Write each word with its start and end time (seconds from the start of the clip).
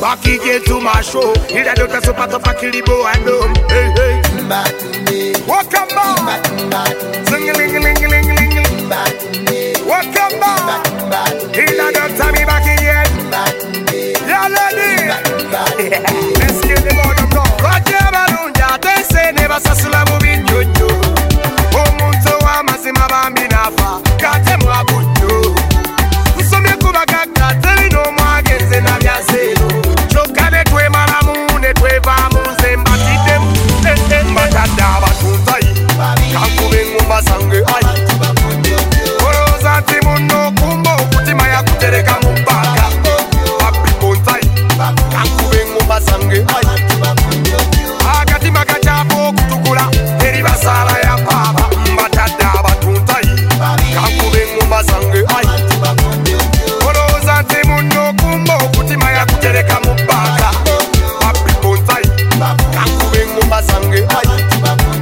Back 0.00 0.26
again 0.26 0.62
to 0.64 0.80
my 0.80 1.00
show 1.02 1.32
ila 1.50 1.74
the 1.74 1.86
boy 1.88 2.38
pakilibo 2.44 3.04
adom 3.12 3.54
hey, 3.70 3.92
hey. 3.96 5.32
Welcome 5.46 5.88
back. 5.94 6.44
Sing 7.28 7.48
a 7.48 7.52
ling 7.54 7.76
a 7.76 7.80
ling 7.80 8.04
a 8.04 8.08
ling 8.08 8.28
a 8.28 8.34
ling. 8.34 9.86
Welcome 9.86 10.40
back. 10.40 10.86
He 11.54 11.64
not 11.76 11.94
done 11.94 12.16
time 12.16 12.32
me 12.34 12.44
back 12.44 12.64
again. 12.66 13.06
Yeah, 14.26 14.48
lady. 14.48 15.08
Let's 16.38 16.60
get 16.66 16.80
the 16.84 16.92
ball 16.98 17.12
of 17.12 17.30
God. 17.30 17.62
Roger 17.62 18.06
Balunja, 18.14 18.80
they 18.80 19.02
say 19.02 19.32
never 19.32 19.60
sasula 19.60 20.04
abantu 64.32 64.56
bavuga 64.64 65.01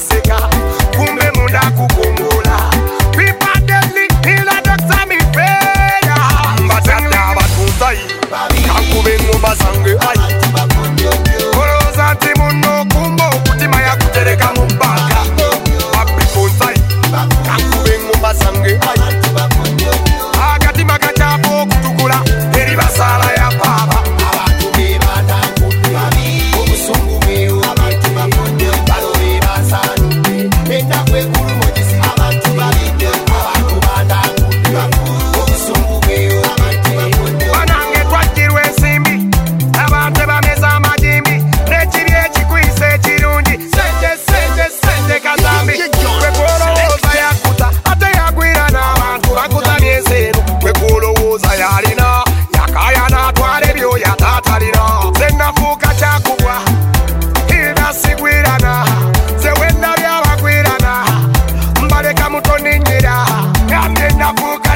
unaseka 0.00 0.48
kumbe 0.96 1.30
munda 1.36 1.60
kukumbu. 1.60 2.29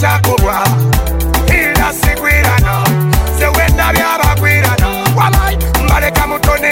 chakuwa. 0.00 0.64
Ila 1.48 1.92
sikwirana. 1.92 2.84
Sewenda 3.38 3.92
byabagwirana 3.92 4.88
walai 5.16 5.58
a 6.22 6.26
mutone 6.26 6.67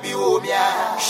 happy 0.00 0.14
oh 0.14 0.40
yeah. 0.42 1.09